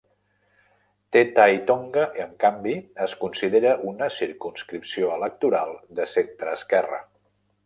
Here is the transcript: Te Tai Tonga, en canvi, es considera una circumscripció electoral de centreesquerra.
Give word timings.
Te 1.15 1.21
Tai 1.39 1.59
Tonga, 1.67 2.05
en 2.23 2.33
canvi, 2.45 2.73
es 3.07 3.15
considera 3.25 3.75
una 3.93 4.09
circumscripció 4.19 5.13
electoral 5.21 5.79
de 6.01 6.09
centreesquerra. 6.17 7.05